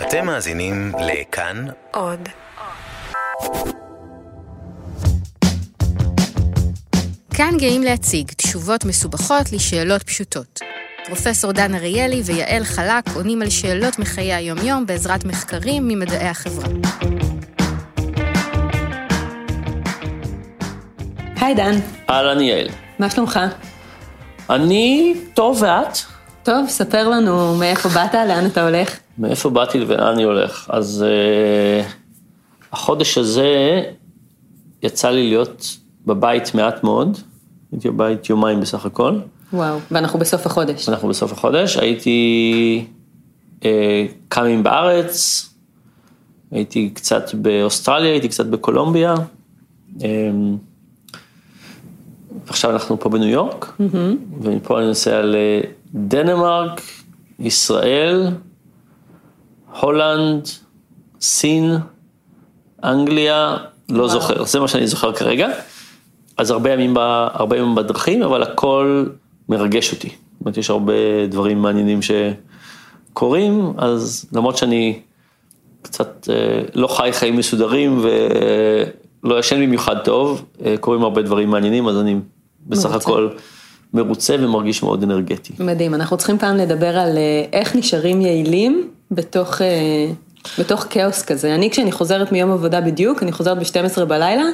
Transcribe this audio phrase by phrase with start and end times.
[0.00, 2.28] אתם מאזינים לכאן עוד.
[7.34, 10.60] כאן גאים להציג תשובות מסובכות לשאלות פשוטות.
[11.06, 16.68] פרופסור דן אריאלי ויעל חלק עונים על שאלות מחיי היומיום בעזרת מחקרים ממדעי החברה.
[21.40, 21.78] היי דן,
[22.10, 22.68] אהלן יעל.
[22.98, 23.40] מה שלומך?
[24.50, 26.15] אני טוב ואת?
[26.46, 28.96] טוב, ספר לנו מאיפה באת, לאן אתה הולך.
[29.18, 30.70] מאיפה באתי ולאן אני הולך?
[30.72, 31.86] אז uh,
[32.72, 33.82] החודש הזה
[34.82, 37.18] יצא לי להיות בבית מעט מאוד,
[37.72, 39.18] הייתי בבית יומיים בסך הכל.
[39.52, 40.88] וואו, ואנחנו בסוף החודש.
[40.88, 42.86] אנחנו בסוף החודש, הייתי
[44.30, 45.44] כמה ימים בארץ,
[46.50, 49.14] הייתי קצת באוסטרליה, הייתי קצת בקולומביה.
[49.98, 50.02] Um,
[52.46, 53.94] ועכשיו אנחנו פה בניו יורק, mm-hmm.
[54.40, 55.22] ומפה אני נוסע
[55.94, 56.82] לדנמרק,
[57.38, 58.28] ישראל,
[59.80, 60.48] הולנד,
[61.20, 61.76] סין,
[62.84, 63.56] אנגליה,
[63.88, 64.08] לא.
[64.08, 65.48] זוכר, זה מה שאני זוכר כרגע.
[66.36, 66.98] אז הרבה ימים, ב,
[67.32, 69.06] הרבה ימים בדרכים, אבל הכל
[69.48, 70.08] מרגש אותי.
[70.08, 72.00] זאת אומרת, יש הרבה דברים מעניינים
[73.12, 75.00] שקורים, אז למרות שאני
[75.82, 81.88] קצת אה, לא חי חיים מסודרים ולא ישן במיוחד טוב, אה, קורים הרבה דברים מעניינים,
[81.88, 82.16] אז אני
[82.66, 83.10] בסך מרוצה.
[83.10, 83.28] הכל
[83.94, 85.52] מרוצה ומרגיש מאוד אנרגטי.
[85.58, 89.60] מדהים, אנחנו צריכים פעם לדבר על אה, איך נשארים יעילים בתוך,
[90.58, 91.54] בתוך כאוס כזה.
[91.54, 94.44] אני כשאני חוזרת מיום עבודה בדיוק, אני חוזרת ב-12 בלילה,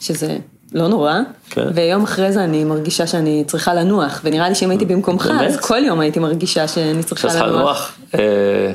[0.00, 0.38] שזה
[0.72, 1.14] לא נורא,
[1.50, 1.66] כן.
[1.74, 5.50] ויום אחרי זה אני מרגישה שאני צריכה לנוח, ונראה לי שאם הייתי במקומך, באמת?
[5.50, 7.42] אז כל יום הייתי מרגישה שאני צריכה לנוח.
[7.42, 7.98] צריכה לנוח?
[8.14, 8.72] אה,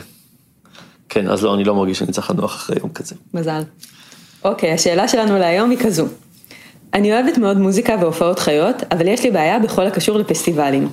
[1.09, 3.15] כן, אז לא, אני לא מרגיש שאני צריך לנוח אחרי יום כזה.
[3.33, 3.61] מזל.
[4.43, 6.05] אוקיי, השאלה שלנו להיום היא כזו.
[6.95, 10.87] אני אוהבת מאוד מוזיקה והופעות חיות, אבל יש לי בעיה בכל הקשור לפסטיבלים.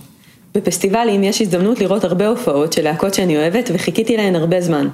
[0.54, 4.88] בפסטיבלים יש הזדמנות לראות הרבה הופעות של להקות שאני אוהבת, וחיכיתי להן הרבה זמן.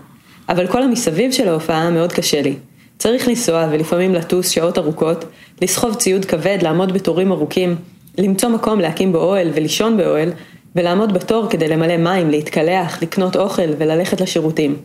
[0.48, 2.54] אבל כל המסביב של ההופעה מאוד קשה לי.
[2.98, 5.24] צריך לנסוע ולפעמים לטוס שעות ארוכות,
[5.62, 7.76] לסחוב ציוד כבד, לעמוד בתורים ארוכים,
[8.18, 10.30] למצוא מקום להקים בו אוהל ולישון באוהל,
[10.76, 14.76] ולעמוד בתור כדי למלא מים, להתקלח, לקנות אוכל וללכת לשירותים.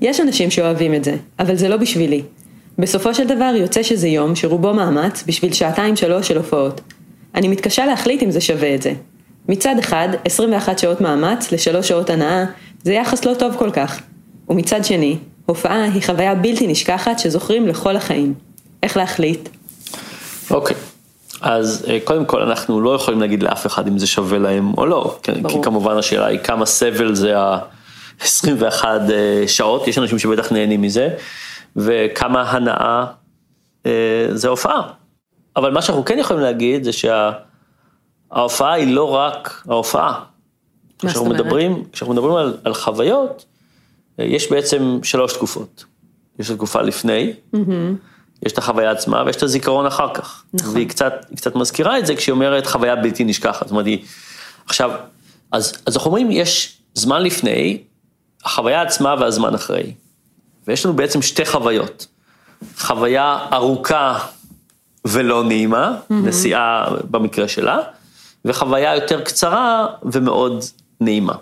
[0.00, 2.22] יש אנשים שאוהבים את זה, אבל זה לא בשבילי.
[2.78, 6.80] בסופו של דבר יוצא שזה יום שרובו מאמץ בשביל שעתיים שלוש של הופעות.
[7.34, 8.92] אני מתקשה להחליט אם זה שווה את זה.
[9.48, 12.44] מצד אחד, 21 שעות מאמץ לשלוש שעות הנאה,
[12.82, 14.00] זה יחס לא טוב כל כך.
[14.48, 15.16] ומצד שני,
[15.46, 18.34] הופעה היא חוויה בלתי נשכחת שזוכרים לכל החיים.
[18.82, 19.48] איך להחליט?
[20.50, 20.76] אוקיי.
[21.40, 24.86] אז אה, קודם כל אנחנו לא יכולים להגיד לאף אחד אם זה שווה להם או
[24.86, 25.48] לא, ברור.
[25.48, 31.08] כי כמובן השאלה היא כמה סבל זה ה-21 אה, שעות, יש אנשים שבטח נהנים מזה,
[31.76, 33.04] וכמה הנאה
[33.86, 34.92] אה, זה הופעה.
[35.56, 40.24] אבל מה שאנחנו כן יכולים להגיד זה שההופעה היא לא רק ההופעה.
[40.98, 43.44] כשאנחנו מדברים, כשאנחנו מדברים על, על חוויות,
[44.18, 45.84] יש בעצם שלוש תקופות.
[46.38, 47.58] יש את התקופה לפני, mm-hmm.
[48.46, 50.44] יש את החוויה עצמה ויש את הזיכרון אחר כך.
[50.54, 50.74] נכון.
[50.74, 53.66] והיא קצת, קצת מזכירה את זה כשהיא אומרת חוויה בלתי נשכחת.
[53.66, 54.04] זאת אומרת, היא,
[54.66, 54.90] עכשיו,
[55.52, 57.82] אז, אז אנחנו אומרים, יש זמן לפני,
[58.44, 59.92] החוויה עצמה והזמן אחרי.
[60.66, 62.06] ויש לנו בעצם שתי חוויות.
[62.78, 64.18] חוויה ארוכה
[65.04, 66.14] ולא נעימה, mm-hmm.
[66.14, 67.78] נסיעה במקרה שלה,
[68.44, 70.64] וחוויה יותר קצרה ומאוד
[71.00, 71.34] נעימה.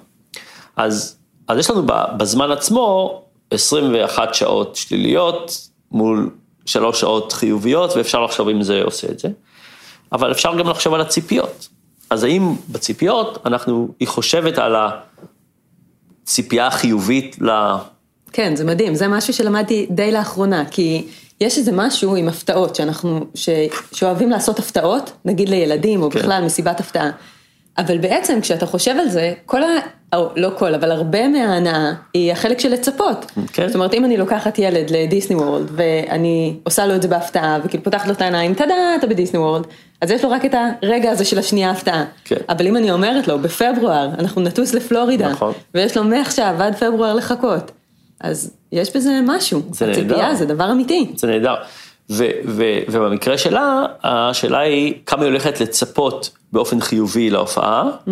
[0.76, 1.16] אז
[1.50, 1.82] אז יש לנו
[2.16, 6.30] בזמן עצמו 21 שעות שליליות מול
[6.66, 9.28] 3 שעות חיוביות, ואפשר לחשוב אם זה עושה את זה.
[10.12, 11.68] אבל אפשר גם לחשוב על הציפיות.
[12.10, 14.76] אז האם בציפיות אנחנו, היא חושבת על
[16.22, 17.50] הציפייה החיובית ל...
[18.32, 21.06] כן, זה מדהים, זה משהו שלמדתי די לאחרונה, כי
[21.40, 23.48] יש איזה משהו עם הפתעות, שאנחנו, ש...
[23.92, 26.18] שאוהבים לעשות הפתעות, נגיד לילדים, או כן.
[26.18, 27.10] בכלל מסיבת הפתעה.
[27.78, 29.66] אבל בעצם כשאתה חושב על זה, כל ה...
[30.14, 33.32] או לא כל, אבל הרבה מההנאה היא החלק של לצפות.
[33.52, 33.66] כן.
[33.66, 37.84] זאת אומרת, אם אני לוקחת ילד לדיסני וורלד, ואני עושה לו את זה בהפתעה, וכאילו
[37.84, 39.66] פותחת לו את העיניים, טאדה, אתה בדיסני וורלד,
[40.00, 42.04] אז יש לו רק את הרגע הזה של השנייה הפתעה.
[42.24, 42.36] כן.
[42.48, 45.52] אבל אם אני אומרת לו, בפברואר, אנחנו נטוס לפלורידה, נכון.
[45.74, 47.70] ויש לו מעכשיו עד פברואר לחכות,
[48.20, 49.62] אז יש בזה משהו.
[49.72, 50.00] זה נהדר.
[50.00, 51.12] הציפייה זה דבר אמיתי.
[51.16, 51.54] זה נהדר.
[52.10, 58.10] ו- ו- ובמקרה שלה, השאלה היא כמה היא הולכת לצפות באופן חיובי להופעה, mm-hmm.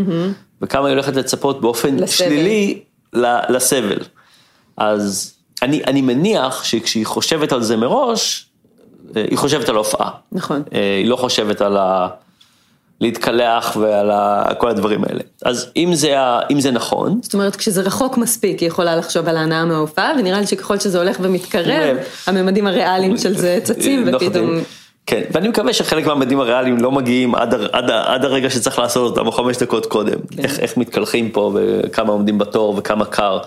[0.62, 2.06] וכמה היא הולכת לצפות באופן לסבל.
[2.06, 2.80] שלילי
[3.48, 3.98] לסבל.
[4.76, 8.46] אז אני, אני מניח שכשהיא חושבת על זה מראש,
[9.16, 10.10] אה, היא חושבת על ההופעה.
[10.32, 10.62] נכון.
[10.72, 12.08] אה, היא לא חושבת על ה...
[13.00, 14.44] להתקלח ועל ה...
[14.58, 15.20] כל הדברים האלה.
[15.44, 16.14] אז אם זה,
[16.50, 17.18] אם זה נכון...
[17.22, 20.98] זאת אומרת, כשזה רחוק מספיק, היא יכולה לחשוב על ההנאה מההופעה, ונראה לי שככל שזה
[20.98, 21.96] הולך ומתקרב,
[22.26, 24.50] הממדים הריאליים של זה צצים, ופתאום...
[25.06, 29.26] כן, ואני מקווה שחלק מהממדים הריאליים לא מגיעים עד, עד, עד הרגע שצריך לעשות אותם,
[29.26, 30.18] או חמש דקות קודם.
[30.36, 30.42] כן.
[30.42, 33.38] איך, איך מתקלחים פה, וכמה עומדים בתור, וכמה קר.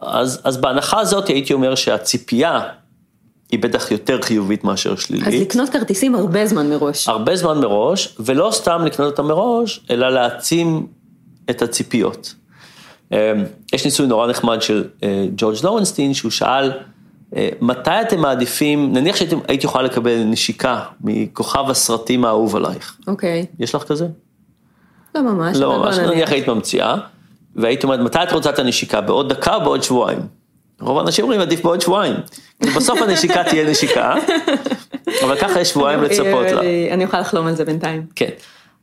[0.00, 2.60] אז, אז בהנחה הזאת הייתי אומר שהציפייה
[3.50, 5.26] היא בטח יותר חיובית מאשר שלילית.
[5.26, 7.08] אז לקנות כרטיסים הרבה זמן מראש.
[7.08, 10.86] הרבה זמן מראש, ולא סתם לקנות אותם מראש, אלא להעצים
[11.50, 12.34] את הציפיות.
[13.12, 13.32] אה,
[13.72, 16.72] יש ניסוי נורא נחמד של אה, ג'ורג' לורנסטין, שהוא שאל,
[17.36, 22.96] אה, מתי אתם מעדיפים, נניח שהייתי יכולה לקבל נשיקה מכוכב הסרטים האהוב עלייך.
[23.06, 23.46] אוקיי.
[23.58, 24.06] יש לך כזה?
[25.14, 25.56] לא ממש.
[25.56, 26.96] לא ממש, נניח היית ממציאה,
[27.56, 30.39] והיית אומרת, מתי את רוצה את הנשיקה, בעוד דקה או בעוד שבועיים?
[30.80, 32.14] רוב האנשים אומרים, עדיף בעוד שבועיים.
[32.76, 34.14] בסוף הנשיקה תהיה נשיקה,
[35.24, 36.60] אבל ככה יש שבועיים לצפות לה.
[36.90, 38.06] אני יכולה לחלום על זה בינתיים.
[38.14, 38.30] כן,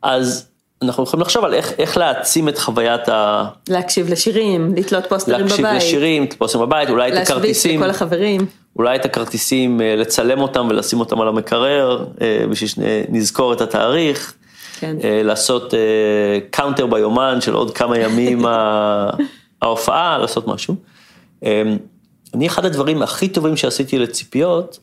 [0.02, 0.48] אז
[0.82, 3.44] אנחנו יכולים לחשוב על איך, איך להעצים את חוויית ה...
[3.68, 5.72] להקשיב לשירים, לתלות פוסטרים להקשיב בבית.
[5.72, 7.80] להקשיב לשירים, פוסטרים בבית, אולי את הכרטיסים.
[7.80, 8.46] להשוויץ לכל החברים.
[8.76, 14.34] אולי את הכרטיסים, אה, לצלם אותם ולשים אותם על המקרר, אה, בשביל שנזכור את התאריך.
[14.80, 14.96] כן.
[15.04, 15.74] אה, לעשות
[16.50, 18.44] counter ביומן של עוד כמה ימים
[19.62, 20.74] ההופעה, לעשות משהו.
[22.34, 24.78] אני, אחד הדברים הכי טובים שעשיתי לציפיות,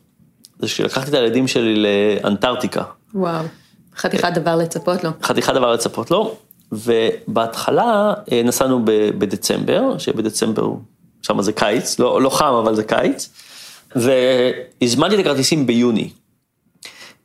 [0.59, 2.83] זה שלקחתי את הילדים שלי לאנטארקטיקה.
[3.13, 3.43] וואו,
[3.97, 5.09] חתיכת דבר לצפות לו.
[5.23, 6.35] חתיכת דבר לצפות לו,
[6.71, 8.13] ובהתחלה
[8.45, 8.81] נסענו
[9.17, 10.69] בדצמבר, שבדצמבר,
[11.21, 13.29] שם זה קיץ, לא, לא חם אבל זה קיץ,
[13.95, 16.09] והזמנתי את הכרטיסים ביוני.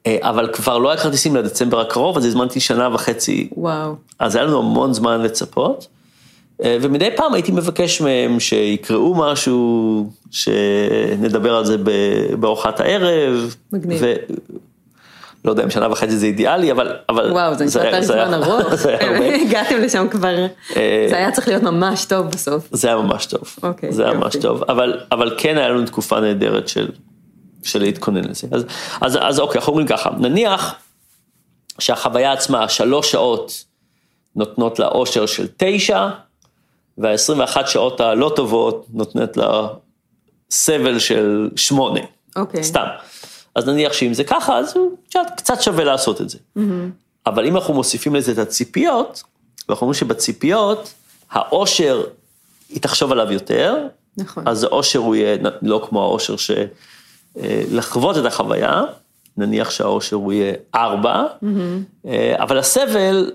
[0.09, 3.49] אבל כבר לא היה כרטיסים לדצמבר הקרוב, אז הזמנתי שנה וחצי.
[3.57, 3.95] וואו.
[4.19, 5.87] אז היה לנו המון זמן לצפות.
[6.65, 11.77] ומדי פעם הייתי מבקש מהם שיקראו משהו, שנדבר על זה
[12.41, 13.57] בארוחת הערב.
[13.73, 13.99] מגניב.
[14.03, 14.15] ו...
[15.45, 16.97] לא יודע אם שנה וחצי זה אידיאלי, אבל...
[17.09, 18.73] אבל וואו, זה נשמע פרק זמן ארוך.
[19.47, 20.47] הגעתם לשם כבר,
[21.09, 22.69] זה היה צריך להיות ממש טוב בסוף.
[22.73, 23.57] זה היה ממש טוב.
[23.63, 24.15] אוקיי, זה היה.
[24.15, 26.89] ממש טוב, אבל, אבל כן היה לנו תקופה נהדרת של,
[27.63, 28.49] של להתכונן לזה.
[28.53, 28.65] אז,
[29.01, 30.75] אז, אז אוקיי, אנחנו אומרים ככה, נניח
[31.79, 33.65] שהחוויה עצמה, שלוש שעות
[34.37, 36.09] נותנות לה אושר של תשע,
[37.01, 39.69] וה-21 שעות הלא טובות נותנת לה
[40.51, 42.01] סבל של שמונה.
[42.37, 42.65] אוקיי.
[42.65, 42.87] סתם.
[43.55, 44.77] אז נניח שאם זה ככה, אז
[45.15, 46.39] יודעת, קצת שווה לעשות את זה.
[47.27, 49.23] אבל אם אנחנו מוסיפים לזה את הציפיות,
[49.69, 50.95] ואנחנו אומרים שבציפיות,
[51.31, 52.05] האושר,
[52.69, 53.87] היא תחשוב עליו יותר,
[54.17, 54.49] נכון.
[54.49, 56.65] אז האושר הוא יהיה לא כמו האושר של
[57.39, 58.83] אה, לחוות את החוויה,
[59.37, 61.25] נניח שהאושר הוא יהיה ארבע,
[62.07, 63.33] אה, אבל הסבל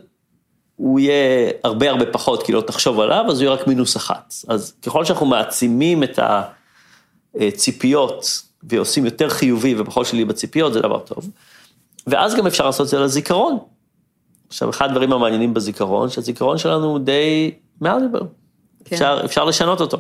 [0.76, 4.34] הוא יהיה הרבה הרבה פחות, כי לא תחשוב עליו, אז הוא יהיה רק מינוס אחת.
[4.48, 6.20] אז ככל שאנחנו מעצימים את
[7.36, 8.26] הציפיות
[8.64, 11.30] ועושים יותר חיובי ופחות שלי בציפיות, זה דבר טוב.
[12.08, 13.58] ואז גם אפשר לעשות את זה לזיכרון.
[14.48, 17.52] עכשיו, אחד הדברים המעניינים בזיכרון, שהזיכרון שלנו הוא די
[17.82, 18.22] מעליבר.
[18.86, 18.96] כן.
[18.96, 19.98] אפשר, אפשר לשנות אותו.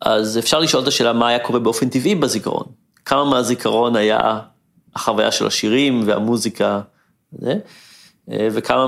[0.00, 2.64] אז אפשר לשאול את השאלה מה היה קורה באופן טבעי בזיכרון.
[3.04, 4.40] כמה מהזיכרון היה
[4.96, 6.80] החוויה של השירים והמוזיקה,
[7.32, 7.54] זה,
[8.28, 8.86] וכמה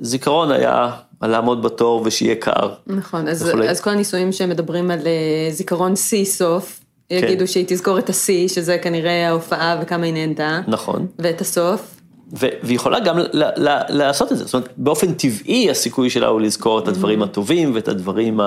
[0.00, 0.90] מהזיכרון היה
[1.20, 2.74] על לעמוד בתור ושיהיה קר.
[2.86, 3.68] נכון, אז, וכולי.
[3.68, 7.14] אז כל הניסויים שמדברים על אה, זיכרון שיא סוף, כן.
[7.14, 11.06] יגידו שהיא תזכור את השיא, שזה כנראה ההופעה וכמה היא נהנתה, נכון.
[11.18, 11.94] ואת הסוף.
[12.40, 16.26] ו- והיא יכולה גם ל- ל- לעשות את זה, זאת אומרת, באופן טבעי הסיכוי שלה
[16.26, 18.40] הוא לזכור את הדברים הטובים ואת הדברים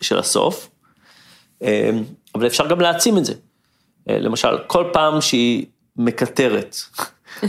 [0.00, 0.68] של הסוף,
[1.62, 1.90] אה,
[2.34, 3.34] אבל אפשר גם להעצים את זה.
[4.08, 5.66] אה, למשל, כל פעם שהיא
[5.96, 6.76] מקטרת,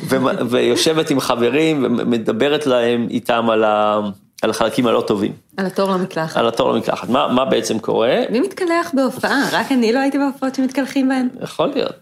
[0.09, 3.99] ו- ויושבת עם חברים ומדברת להם איתם על, ה-
[4.41, 6.37] על החלקים הלא טובים, על התור למקלחת.
[6.37, 8.21] על התור למקלחת, מה, מה בעצם קורה?
[8.29, 9.50] מי מתקלח בהופעה?
[9.51, 11.29] רק אני לא הייתי בהופעות שמתקלחים בהן.
[11.41, 11.95] יכול להיות.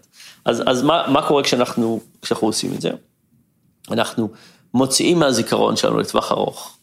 [0.44, 2.90] אז, אז מה, מה קורה כשאנחנו, כשאנחנו עושים את זה?
[3.90, 4.28] אנחנו
[4.74, 6.76] מוציאים מהזיכרון שלנו לטווח ארוך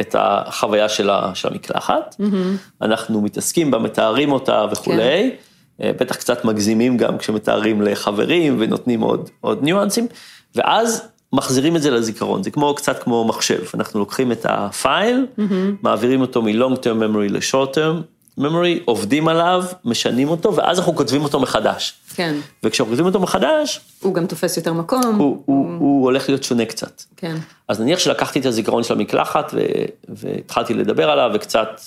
[0.00, 2.82] את החוויה של, ה, של המקלחת, mm-hmm.
[2.82, 5.47] אנחנו מתעסקים בה, מתארים אותה וכולי, כן.
[5.80, 10.06] בטח קצת מגזימים גם כשמתארים לחברים ונותנים עוד, עוד ניואנסים,
[10.54, 15.42] ואז מחזירים את זה לזיכרון, זה כמו, קצת כמו מחשב, אנחנו לוקחים את הפייל, mm-hmm.
[15.82, 18.02] מעבירים אותו מ-long term memory ל-short term
[18.40, 21.94] memory, עובדים עליו, משנים אותו, ואז אנחנו כותבים אותו מחדש.
[22.14, 22.34] כן.
[22.62, 25.14] וכשאנחנו כותבים אותו מחדש, הוא גם תופס יותר מקום.
[25.18, 27.02] הוא, הוא, הוא הולך להיות שונה קצת.
[27.16, 27.36] כן.
[27.68, 29.60] אז נניח שלקחתי את הזיכרון של המקלחת ו,
[30.08, 31.80] והתחלתי לדבר עליו וקצת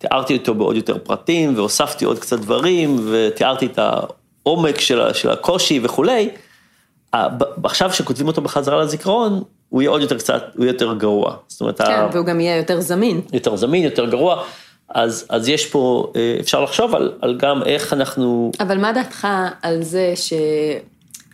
[0.00, 5.80] תיארתי אותו בעוד יותר פרטים והוספתי עוד קצת דברים ותיארתי את העומק של, של הקושי
[5.82, 6.30] וכולי,
[7.64, 11.36] עכשיו שכותבים אותו בחזרה לזיכרון, הוא יהיה עוד יותר קצת, הוא יהיה יותר גרוע.
[11.48, 13.20] זאת אומרת, כן, ה- והוא גם יהיה יותר זמין.
[13.32, 14.42] יותר זמין, יותר גרוע,
[14.88, 19.28] אז, אז יש פה, אה, אפשר לחשוב על, על גם איך אנחנו, אבל מה דעתך
[19.62, 20.12] על זה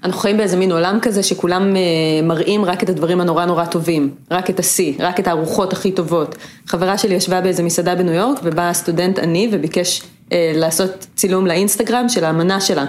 [0.07, 1.81] שאנחנו חיים באיזה מין עולם כזה שכולם אה,
[2.23, 6.35] מראים רק את הדברים הנורא נורא טובים, רק את השיא, רק את הארוחות הכי טובות.
[6.67, 12.09] חברה שלי ישבה באיזה מסעדה בניו יורק ובא סטודנט עני וביקש אה, לעשות צילום לאינסטגרם
[12.09, 12.85] של האמנה שלה.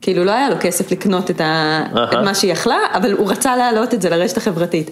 [0.00, 1.82] כאילו לא היה לו כסף לקנות את, ה...
[2.12, 4.90] את מה שהיא יכלה, אבל הוא רצה להעלות את זה לרשת החברתית.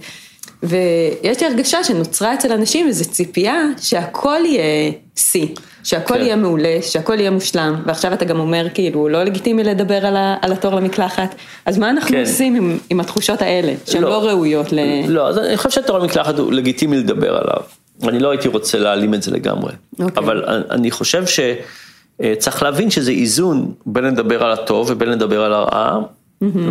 [0.62, 5.46] ויש לי הרגשה שנוצרה אצל אנשים איזו ציפייה שהכל יהיה שיא,
[5.84, 6.20] שהכל כן.
[6.20, 10.36] יהיה מעולה, שהכל יהיה מושלם, ועכשיו אתה גם אומר כאילו לא לגיטימי לדבר על, ה,
[10.42, 11.34] על התור למקלחת,
[11.66, 12.20] אז מה אנחנו כן.
[12.20, 14.28] עושים עם, עם התחושות האלה, שהן לא, לא.
[14.28, 14.78] ראויות ל...
[15.08, 17.62] לא, אז אני חושב שהתורה למקלחת הוא לגיטימי לדבר עליו.
[18.02, 19.72] אני לא הייתי רוצה להעלים את זה לגמרי.
[20.00, 20.24] אוקיי.
[20.24, 25.98] אבל אני חושב שצריך להבין שזה איזון בין לדבר על הטוב ובין לדבר על הרעה,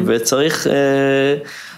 [0.05, 0.73] וצריך, אה,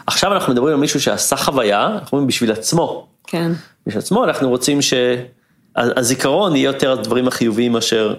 [0.08, 3.08] עכשיו אנחנו מדברים על מישהו שעשה חוויה, אנחנו אומרים בשביל עצמו.
[3.28, 3.52] כן,
[3.88, 8.16] בשביל עצמו אנחנו רוצים שהזיכרון יהיה יותר הדברים החיוביים מאשר,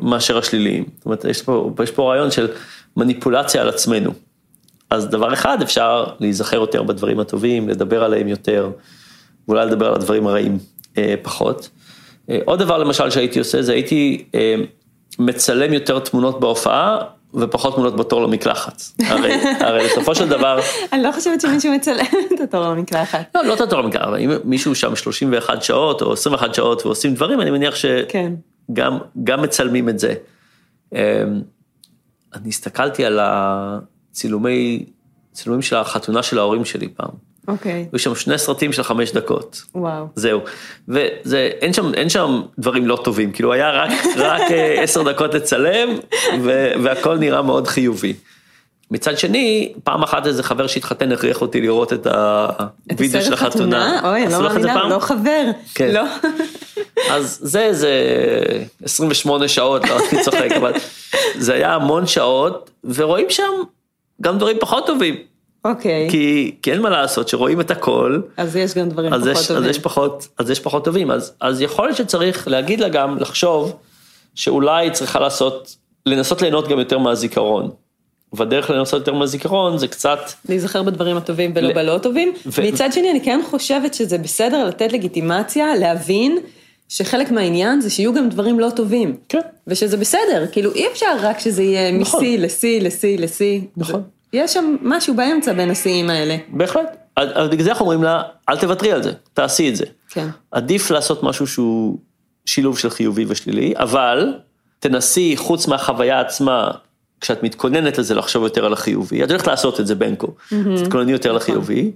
[0.00, 0.84] מאשר השליליים.
[0.96, 2.48] זאת אומרת, יש פה, יש פה רעיון של
[2.96, 4.12] מניפולציה על עצמנו.
[4.90, 8.70] אז דבר אחד, אפשר להיזכר יותר בדברים הטובים, לדבר עליהם יותר,
[9.48, 10.58] ואולי לדבר על הדברים הרעים
[10.98, 11.68] אה, פחות.
[12.30, 14.54] אה, עוד דבר למשל שהייתי עושה, זה הייתי אה,
[15.18, 16.98] מצלם יותר תמונות בהופעה,
[17.34, 18.82] ופחות תמונות בתור למקלחת.
[19.06, 20.60] הרי, הרי בסופו של דבר,
[20.92, 23.34] אני לא חושבת שמישהו מצלם את התור למקלחת.
[23.34, 27.14] לא, לא את התור למקלחת, אבל אם מישהו שם 31 שעות או 21 שעות ועושים
[27.14, 27.74] דברים, אני מניח
[28.08, 28.34] כן.
[28.70, 30.14] שגם גם מצלמים את זה.
[30.92, 30.98] אמ,
[32.34, 34.86] אני הסתכלתי על הצילומי,
[35.32, 37.33] צילומים של החתונה של ההורים שלי פעם.
[37.48, 39.62] אוקיי, היו שם שני סרטים של חמש דקות.
[39.74, 40.06] וואו.
[40.14, 40.40] זהו.
[40.88, 45.34] וזה, אין שם, אין שם דברים לא טובים, כאילו היה רק, רק אה, עשר דקות
[45.34, 45.88] לצלם,
[46.42, 48.14] ו, והכל נראה מאוד חיובי.
[48.90, 52.06] מצד שני, פעם אחת איזה חבר שהתחתן הכריח אותי לראות את
[52.90, 54.00] הווידאו של החתונה.
[54.04, 54.88] אוי, אני לא מאמינה?
[54.88, 55.44] לא חבר.
[55.74, 55.90] כן.
[55.92, 56.02] לא.
[57.14, 57.90] אז זה איזה
[58.84, 60.72] 28 שעות, לא, אני צוחק, אבל
[61.38, 63.52] זה היה המון שעות, ורואים שם
[64.20, 65.33] גם דברים פחות טובים.
[65.64, 69.32] אוקיי, כי, כי אין מה לעשות, שרואים את הכל, אז יש גם דברים אז פחות
[69.32, 69.70] יש, אז טובים.
[69.70, 73.76] יש פחות, אז יש פחות טובים, אז, אז יכול להיות שצריך להגיד לה גם, לחשוב,
[74.34, 77.70] שאולי היא צריכה לעשות, לנסות ליהנות גם יותר מהזיכרון.
[78.32, 80.18] והדרך לנסות יותר מהזיכרון זה קצת,
[80.48, 82.32] להיזכר בדברים הטובים ולא ל- בלא טובים.
[82.46, 86.38] ו- מצד שני, אני כן חושבת שזה בסדר לתת לגיטימציה, להבין
[86.88, 89.16] שחלק מהעניין זה שיהיו גם דברים לא טובים.
[89.28, 89.40] כן.
[89.66, 92.20] ושזה בסדר, כאילו אי אפשר רק שזה יהיה נכון.
[92.20, 93.60] משיא לשיא לשיא לשיא.
[93.76, 94.02] נכון.
[94.34, 96.36] יש שם משהו באמצע בין השיאים האלה.
[96.48, 96.96] בהחלט.
[97.16, 99.84] אז בגלל זה אנחנו אומרים לה, אל תוותרי על זה, תעשי את זה.
[100.10, 100.28] כן.
[100.50, 101.98] עדיף לעשות משהו שהוא
[102.46, 104.34] שילוב של חיובי ושלילי, אבל
[104.78, 106.70] תנסי חוץ מהחוויה עצמה,
[107.20, 110.82] כשאת מתכוננת לזה לחשוב יותר על החיובי, את הולכת לעשות את זה בין כה, אז
[110.82, 111.90] תתכונני יותר לחיובי,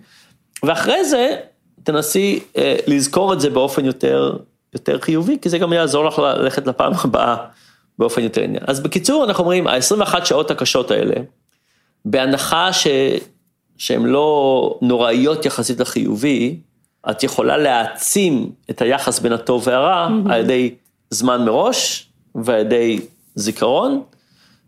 [0.62, 1.36] ואחרי זה
[1.82, 4.36] תנסי אה, לזכור את זה באופן יותר,
[4.74, 7.36] יותר חיובי, כי זה גם יעזור לך ללכת לפעם הבאה
[7.98, 8.62] באופן יותר עניין.
[8.66, 11.14] אז בקיצור, אנחנו אומרים, ה-21 שעות הקשות האלה,
[12.10, 12.86] בהנחה ש...
[13.78, 16.60] שהן לא נוראיות יחסית לחיובי,
[17.10, 20.32] את יכולה להעצים את היחס בין הטוב והרע mm-hmm.
[20.32, 20.74] על ידי
[21.10, 23.00] זמן מראש ועל ידי
[23.34, 24.02] זיכרון,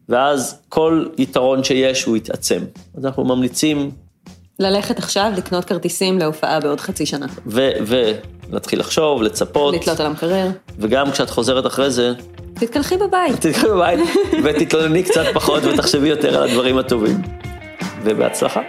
[0.08, 2.60] ואז כל יתרון שיש הוא יתעצם.
[2.96, 3.90] אז אנחנו ממליצים
[4.58, 7.26] ללכת עכשיו לקנות כרטיסים להופעה בעוד חצי שנה.
[7.46, 10.48] ו- ולהתחיל לחשוב, לצפות, לתלות על המקרר.
[10.78, 12.12] וגם כשאת חוזרת אחרי זה,
[12.60, 13.36] תתקלחי בבית.
[13.36, 14.00] תתקלחי בבית
[14.44, 17.22] ותתלונני קצת פחות ותחשבי יותר על הדברים הטובים.
[18.02, 18.60] ובהצלחה.